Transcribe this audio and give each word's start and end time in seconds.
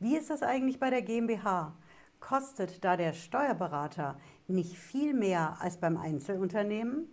Wie 0.00 0.16
ist 0.16 0.30
das 0.30 0.44
eigentlich 0.44 0.78
bei 0.78 0.90
der 0.90 1.02
GmbH? 1.02 1.74
Kostet 2.20 2.84
da 2.84 2.96
der 2.96 3.12
Steuerberater 3.12 4.16
nicht 4.46 4.78
viel 4.78 5.12
mehr 5.12 5.56
als 5.60 5.78
beim 5.78 5.96
Einzelunternehmen? 5.96 7.08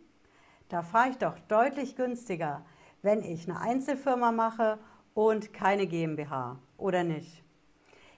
Da 0.69 0.83
fahre 0.83 1.09
ich 1.09 1.17
doch 1.17 1.39
deutlich 1.39 1.95
günstiger, 1.95 2.63
wenn 3.01 3.23
ich 3.23 3.49
eine 3.49 3.59
Einzelfirma 3.59 4.31
mache 4.31 4.77
und 5.15 5.51
keine 5.51 5.87
GmbH, 5.87 6.59
oder 6.77 7.03
nicht? 7.03 7.43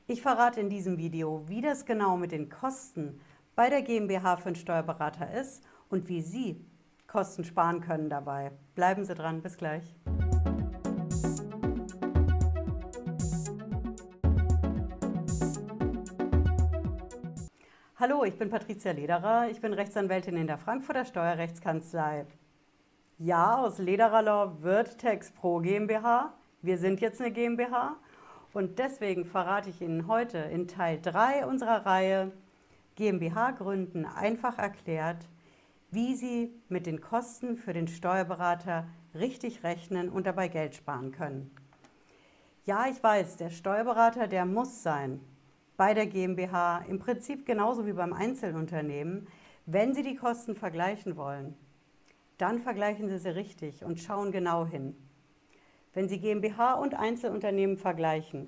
Ich 0.06 0.22
verrate 0.22 0.60
in 0.60 0.70
diesem 0.70 0.98
Video, 0.98 1.48
wie 1.48 1.62
das 1.62 1.86
genau 1.86 2.18
mit 2.18 2.34
den 2.34 2.50
Kosten 2.50 3.22
bei 3.56 3.70
der 3.70 3.84
GmbH 3.84 4.36
für 4.36 4.48
einen 4.48 4.56
Steuerberater 4.56 5.34
ist 5.34 5.64
und 5.88 6.10
wie 6.10 6.22
Sie 6.22 6.66
Kosten 7.08 7.46
sparen 7.46 7.80
können 7.80 8.10
dabei. 8.10 8.52
Bleiben 8.76 9.06
Sie 9.06 9.16
dran, 9.16 9.42
bis 9.42 9.56
gleich. 9.56 9.96
Hallo, 18.00 18.24
ich 18.26 18.38
bin 18.38 18.52
Patricia 18.52 18.92
Lederer. 18.92 19.50
Ich 19.50 19.60
bin 19.60 19.74
Rechtsanwältin 19.74 20.38
in 20.38 20.46
der 20.46 20.60
Frankfurter 20.60 21.04
Steuerrechtskanzlei. 21.04 22.28
Ja, 23.18 23.58
aus 23.58 23.80
Lederer 23.80 24.22
Law 24.22 24.62
wird 24.62 25.00
Tex 25.00 25.32
Pro 25.32 25.62
GmbH. 25.62 26.32
Wir 26.62 26.78
sind 26.78 27.02
jetzt 27.02 27.20
eine 27.20 27.32
GmbH 27.32 27.96
und 28.54 28.78
deswegen 28.78 29.26
verrate 29.26 29.72
ich 29.72 29.82
Ihnen 29.82 30.06
heute 30.06 30.38
in 30.38 30.68
Teil 30.68 31.00
3 31.02 31.48
unserer 31.48 31.88
Reihe 31.88 32.32
GmbH 32.94 33.50
gründen 33.50 34.06
einfach 34.06 34.60
erklärt, 34.60 35.28
wie 35.90 36.14
Sie 36.14 36.54
mit 36.70 36.86
den 36.86 37.02
Kosten 37.02 37.58
für 37.58 37.74
den 37.74 37.88
Steuerberater 37.88 38.86
richtig 39.16 39.64
rechnen 39.64 40.10
und 40.10 40.28
dabei 40.28 40.50
Geld 40.50 40.76
sparen 40.76 41.12
können. 41.12 41.50
Ja, 42.64 42.86
ich 42.92 43.02
weiß, 43.02 43.38
der 43.38 43.50
Steuerberater, 43.50 44.28
der 44.28 44.46
muss 44.46 44.84
sein 44.84 45.20
bei 45.78 45.94
der 45.94 46.08
GmbH 46.08 46.80
im 46.88 46.98
Prinzip 46.98 47.46
genauso 47.46 47.86
wie 47.86 47.94
beim 47.94 48.12
Einzelunternehmen. 48.12 49.28
Wenn 49.68 49.94
Sie 49.94 50.02
die 50.02 50.16
Kosten 50.16 50.56
vergleichen 50.56 51.16
wollen, 51.16 51.56
dann 52.40 52.60
vergleichen 52.60 53.08
Sie 53.10 53.20
sie 53.20 53.30
richtig 53.30 53.84
und 53.84 54.00
schauen 54.00 54.32
genau 54.32 54.66
hin. 54.66 54.96
Wenn 55.94 56.10
Sie 56.10 56.20
GmbH 56.20 56.74
und 56.74 56.96
Einzelunternehmen 56.96 57.78
vergleichen, 57.78 58.48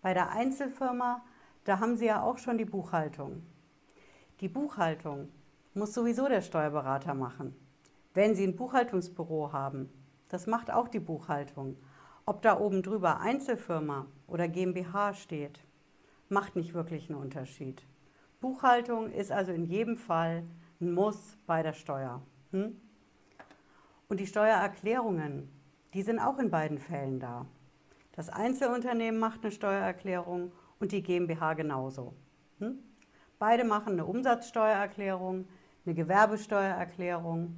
bei 0.00 0.14
der 0.14 0.30
Einzelfirma, 0.30 1.22
da 1.64 1.78
haben 1.78 1.96
Sie 1.96 2.06
ja 2.06 2.22
auch 2.22 2.38
schon 2.38 2.58
die 2.58 2.64
Buchhaltung. 2.64 3.42
Die 4.40 4.48
Buchhaltung 4.48 5.28
muss 5.74 5.92
sowieso 5.92 6.26
der 6.26 6.40
Steuerberater 6.40 7.14
machen. 7.14 7.54
Wenn 8.14 8.34
Sie 8.34 8.44
ein 8.44 8.56
Buchhaltungsbüro 8.56 9.52
haben, 9.52 9.90
das 10.28 10.46
macht 10.46 10.70
auch 10.70 10.88
die 10.88 11.00
Buchhaltung. 11.00 11.76
Ob 12.24 12.40
da 12.42 12.58
oben 12.58 12.82
drüber 12.82 13.20
Einzelfirma 13.20 14.06
oder 14.26 14.48
GmbH 14.48 15.14
steht, 15.14 15.60
macht 16.32 16.56
nicht 16.56 16.74
wirklich 16.74 17.08
einen 17.08 17.20
Unterschied. 17.20 17.86
Buchhaltung 18.40 19.12
ist 19.12 19.30
also 19.30 19.52
in 19.52 19.64
jedem 19.64 19.96
Fall 19.96 20.42
ein 20.80 20.92
Muss 20.92 21.36
bei 21.46 21.62
der 21.62 21.74
Steuer. 21.74 22.22
Hm? 22.50 22.80
Und 24.08 24.18
die 24.18 24.26
Steuererklärungen, 24.26 25.48
die 25.94 26.02
sind 26.02 26.18
auch 26.18 26.38
in 26.38 26.50
beiden 26.50 26.78
Fällen 26.78 27.20
da. 27.20 27.46
Das 28.12 28.28
Einzelunternehmen 28.30 29.20
macht 29.20 29.42
eine 29.42 29.52
Steuererklärung 29.52 30.52
und 30.80 30.92
die 30.92 31.02
GmbH 31.02 31.54
genauso. 31.54 32.14
Hm? 32.58 32.78
Beide 33.38 33.64
machen 33.64 33.92
eine 33.92 34.06
Umsatzsteuererklärung, 34.06 35.46
eine 35.84 35.94
Gewerbesteuererklärung 35.94 37.56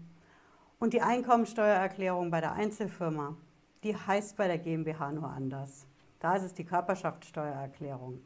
und 0.79 0.93
die 0.93 1.01
Einkommensteuererklärung 1.03 2.31
bei 2.31 2.41
der 2.41 2.53
Einzelfirma, 2.53 3.37
die 3.83 3.97
heißt 3.97 4.37
bei 4.37 4.49
der 4.49 4.59
GmbH 4.59 5.13
nur 5.13 5.29
anders. 5.29 5.87
Da 6.21 6.37
ist 6.37 6.43
es 6.43 6.55
die 6.55 6.65
Körperschaftssteuererklärung 6.65 8.21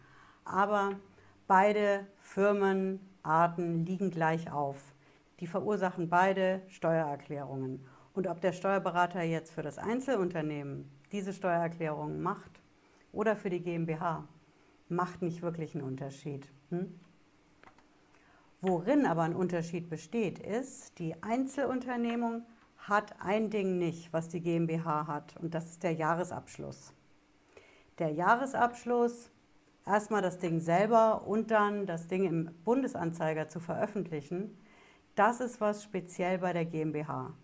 aber 0.48 0.98
beide 1.46 2.06
Firmenarten 2.18 3.84
liegen 3.84 4.10
gleich 4.10 4.50
auf. 4.50 4.94
Die 5.40 5.46
verursachen 5.46 6.08
beide 6.08 6.62
Steuererklärungen. 6.68 7.84
Und 8.14 8.26
ob 8.26 8.40
der 8.40 8.52
Steuerberater 8.52 9.22
jetzt 9.22 9.52
für 9.52 9.62
das 9.62 9.78
Einzelunternehmen 9.78 10.90
diese 11.12 11.32
Steuererklärung 11.32 12.20
macht 12.20 12.60
oder 13.12 13.36
für 13.36 13.50
die 13.50 13.60
GmbH, 13.60 14.26
macht 14.88 15.22
nicht 15.22 15.42
wirklich 15.42 15.74
einen 15.74 15.84
Unterschied. 15.84 16.50
Hm? 16.70 16.98
Worin 18.60 19.06
aber 19.06 19.22
ein 19.22 19.36
Unterschied 19.36 19.88
besteht, 19.88 20.40
ist, 20.40 20.98
die 20.98 21.22
Einzelunternehmung 21.22 22.44
hat 22.76 23.14
ein 23.20 23.50
Ding 23.50 23.78
nicht, 23.78 24.12
was 24.12 24.28
die 24.28 24.40
GmbH 24.40 25.06
hat, 25.06 25.36
und 25.36 25.54
das 25.54 25.66
ist 25.66 25.82
der 25.82 25.92
Jahresabschluss. 25.92 26.92
Der 27.98 28.10
Jahresabschluss 28.10 29.30
erstmal 29.88 30.22
das 30.22 30.38
Ding 30.38 30.60
selber 30.60 31.26
und 31.26 31.50
dann 31.50 31.86
das 31.86 32.06
Ding 32.06 32.24
im 32.24 32.50
Bundesanzeiger 32.64 33.48
zu 33.48 33.58
veröffentlichen, 33.58 34.56
das 35.14 35.40
ist 35.40 35.60
was 35.60 35.82
speziell 35.82 36.38
bei 36.38 36.52
der 36.52 36.64
GmbH. 36.64 37.34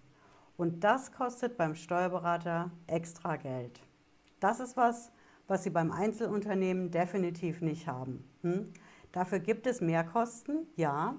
Und 0.57 0.85
das 0.85 1.11
kostet 1.11 1.57
beim 1.57 1.75
Steuerberater 1.75 2.71
extra 2.87 3.37
Geld. 3.37 3.81
Das 4.39 4.61
ist 4.61 4.77
was, 4.77 5.11
was 5.49 5.65
Sie 5.65 5.71
beim 5.71 5.91
Einzelunternehmen 5.91 6.91
definitiv 6.91 7.61
nicht 7.61 7.89
haben. 7.89 8.25
Hm? 8.43 8.73
Dafür 9.11 9.41
gibt 9.41 9.67
es 9.67 9.81
Mehrkosten, 9.81 10.67
ja, 10.77 11.17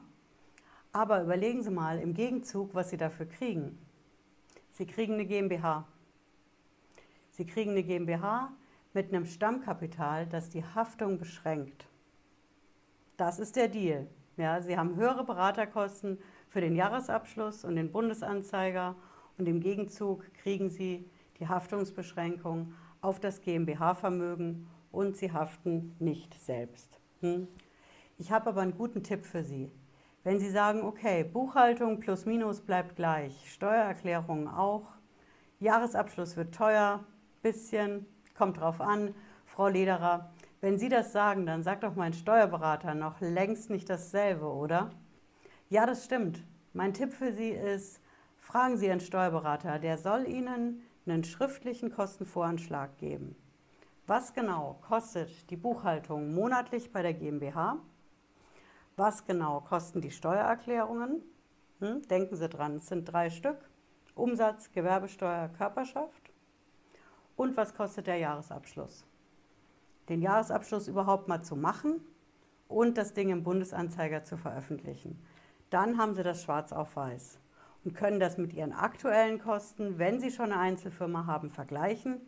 aber 0.94 1.24
überlegen 1.24 1.64
Sie 1.64 1.72
mal 1.72 2.00
im 2.00 2.14
Gegenzug, 2.14 2.74
was 2.74 2.90
Sie 2.90 2.98
dafür 2.98 3.26
kriegen. 3.26 3.78
Sie 4.72 4.86
kriegen 4.86 5.16
eine 5.16 5.26
GmbH. 5.26 5.86
Sie 7.32 7.46
kriegen 7.46 7.72
eine 7.72 7.84
GmbH, 7.84 8.54
mit 8.96 9.14
einem 9.14 9.26
Stammkapital, 9.26 10.26
das 10.26 10.50
die 10.50 10.64
Haftung 10.64 11.20
beschränkt. 11.20 11.86
Das 13.18 13.40
ist 13.40 13.58
der 13.58 13.68
Deal. 13.68 14.08
Ja, 14.38 14.62
Sie 14.62 14.78
haben 14.78 14.96
höhere 14.96 15.26
Beraterkosten 15.26 16.18
für 16.48 16.62
den 16.62 16.76
Jahresabschluss 16.76 17.66
und 17.66 17.76
den 17.76 17.92
Bundesanzeiger 17.92 18.96
und 19.38 19.48
im 19.48 19.60
Gegenzug 19.60 20.34
kriegen 20.36 20.70
Sie 20.70 21.10
die 21.40 21.48
Haftungsbeschränkung 21.48 22.74
auf 23.02 23.20
das 23.20 23.42
GmbH-Vermögen 23.42 24.68
und 24.92 25.18
Sie 25.18 25.32
haften 25.32 25.94
nicht 26.00 26.34
selbst. 26.34 27.00
Hm? 27.20 27.50
Ich 28.18 28.32
habe 28.32 28.50
aber 28.50 28.62
einen 28.62 28.78
guten 28.78 29.04
Tipp 29.04 29.26
für 29.26 29.44
Sie. 29.44 29.72
Wenn 30.24 30.40
Sie 30.40 30.50
sagen, 30.50 30.84
okay, 30.84 31.26
Buchhaltung 31.26 32.00
plus 32.00 32.26
minus 32.26 32.62
bleibt 32.62 32.96
gleich, 32.96 33.52
Steuererklärung 33.54 34.48
auch, 34.48 34.88
Jahresabschluss 35.60 36.38
wird 36.38 36.56
teuer, 36.56 37.04
bisschen, 37.42 38.06
kommt 38.36 38.60
drauf 38.60 38.82
an. 38.82 39.16
Frau 39.46 39.68
Lederer, 39.68 40.32
wenn 40.62 40.78
Sie 40.78 40.90
das 40.90 41.12
sagen, 41.12 41.46
dann 41.46 41.64
sagt 41.64 41.84
doch 41.84 41.96
mein 41.96 42.14
Steuerberater 42.14 42.94
noch 42.94 43.22
längst 43.22 43.70
nicht 43.70 43.90
dasselbe, 43.90 44.46
oder? 44.46 44.92
Ja, 45.70 45.86
das 45.86 46.06
stimmt. 46.06 46.44
Mein 46.74 46.94
Tipp 46.94 47.14
für 47.14 47.32
Sie 47.34 47.50
ist, 47.50 48.02
fragen 48.38 48.78
Sie 48.78 48.88
Ihren 48.88 49.00
Steuerberater, 49.00 49.80
der 49.80 49.98
soll 49.98 50.28
Ihnen 50.28 50.82
einen 51.06 51.24
schriftlichen 51.24 51.92
Kostenvoranschlag 51.92 52.98
geben. 52.98 53.36
Was 54.08 54.34
genau 54.34 54.80
kostet 54.82 55.50
die 55.50 55.56
Buchhaltung 55.56 56.34
monatlich 56.34 56.92
bei 56.92 57.02
der 57.02 57.14
GmbH? 57.14 57.78
Was 58.98 59.26
genau 59.26 59.62
kosten 59.62 60.02
die 60.02 60.12
Steuererklärungen? 60.12 61.24
Hm, 61.80 62.08
denken 62.08 62.36
Sie 62.36 62.48
dran, 62.48 62.78
es 62.78 62.88
sind 62.88 63.06
drei 63.06 63.30
Stück. 63.30 63.58
Umsatz, 64.16 64.72
Gewerbesteuer, 64.72 65.50
Körperschaft 65.50 66.32
und 67.36 67.58
was 67.58 67.76
kostet 67.76 68.08
der 68.08 68.18
Jahresabschluss. 68.18 69.06
Den 70.10 70.22
Jahresabschluss 70.22 70.88
überhaupt 70.88 71.28
mal 71.28 71.42
zu 71.42 71.56
machen 71.56 72.02
und 72.68 72.98
das 72.98 73.14
Ding 73.14 73.30
im 73.30 73.44
Bundesanzeiger 73.44 74.24
zu 74.24 74.38
veröffentlichen. 74.38 75.20
Dann 75.70 75.98
haben 75.98 76.14
Sie 76.14 76.24
das 76.24 76.44
schwarz 76.44 76.72
auf 76.72 76.96
weiß 76.96 77.40
und 77.84 77.96
können 77.96 78.20
das 78.20 78.38
mit 78.38 78.54
Ihren 78.54 78.74
aktuellen 78.74 79.40
Kosten, 79.40 79.98
wenn 79.98 80.20
Sie 80.20 80.32
schon 80.32 80.52
eine 80.52 80.60
Einzelfirma 80.60 81.26
haben, 81.26 81.50
vergleichen. 81.50 82.22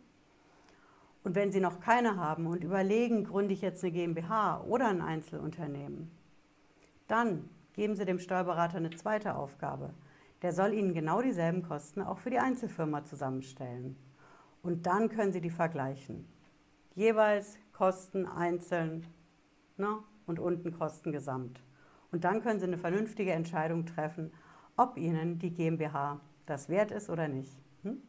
Und 1.24 1.34
wenn 1.34 1.52
Sie 1.52 1.60
noch 1.60 1.80
keine 1.80 2.16
haben 2.16 2.46
und 2.46 2.64
überlegen, 2.64 3.24
gründe 3.24 3.54
ich 3.54 3.60
jetzt 3.60 3.82
eine 3.82 3.92
GmbH 3.92 4.62
oder 4.62 4.88
ein 4.88 5.02
Einzelunternehmen, 5.02 6.10
dann 7.06 7.48
geben 7.74 7.96
Sie 7.96 8.04
dem 8.04 8.18
Steuerberater 8.18 8.76
eine 8.76 8.90
zweite 8.90 9.34
Aufgabe. 9.34 9.90
Der 10.42 10.52
soll 10.52 10.74
Ihnen 10.74 10.94
genau 10.94 11.22
dieselben 11.22 11.62
Kosten 11.62 12.02
auch 12.02 12.18
für 12.18 12.30
die 12.30 12.38
Einzelfirma 12.38 13.04
zusammenstellen 13.04 13.96
und 14.68 14.84
dann 14.84 15.08
können 15.08 15.32
Sie 15.32 15.40
die 15.40 15.48
vergleichen. 15.48 16.28
Jeweils 16.94 17.56
Kosten 17.72 18.26
einzeln 18.26 19.06
ne, 19.78 20.00
und 20.26 20.38
unten 20.38 20.72
Kosten 20.76 21.10
gesamt. 21.10 21.62
Und 22.12 22.24
dann 22.24 22.42
können 22.42 22.60
Sie 22.60 22.66
eine 22.66 22.76
vernünftige 22.76 23.32
Entscheidung 23.32 23.86
treffen, 23.86 24.30
ob 24.76 24.98
Ihnen 24.98 25.38
die 25.38 25.54
GmbH 25.54 26.20
das 26.44 26.68
wert 26.68 26.90
ist 26.90 27.08
oder 27.08 27.28
nicht. 27.28 27.56
Hm? 27.82 28.02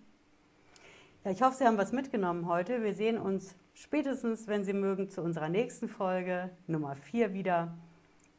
Ja, 1.23 1.31
ich 1.31 1.41
hoffe, 1.41 1.55
Sie 1.55 1.63
haben 1.63 1.77
was 1.77 1.93
mitgenommen 1.93 2.45
heute. 2.45 2.83
Wir 2.83 2.93
sehen 2.93 3.17
uns 3.17 3.55
spätestens, 3.73 4.47
wenn 4.47 4.65
Sie 4.65 4.73
mögen, 4.73 5.09
zu 5.09 5.21
unserer 5.21 5.47
nächsten 5.47 5.87
Folge 5.87 6.49
Nummer 6.67 6.93
4 6.95 7.33
wieder. 7.33 7.73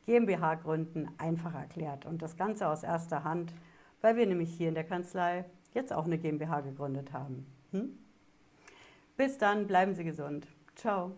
GmbH 0.05 0.57
gründen 0.57 1.09
einfach 1.17 1.55
erklärt 1.55 2.05
und 2.05 2.21
das 2.21 2.37
Ganze 2.37 2.69
aus 2.69 2.83
erster 2.83 3.25
Hand, 3.25 3.55
weil 4.03 4.17
wir 4.17 4.27
nämlich 4.27 4.53
hier 4.55 4.69
in 4.69 4.75
der 4.75 4.85
Kanzlei 4.85 5.47
jetzt 5.73 5.91
auch 5.91 6.05
eine 6.05 6.19
GmbH 6.19 6.61
gegründet 6.61 7.15
haben. 7.15 7.47
Hm? 7.71 7.97
Bis 9.21 9.37
dann, 9.37 9.67
bleiben 9.67 9.93
Sie 9.93 10.03
gesund. 10.03 10.47
Ciao. 10.77 11.13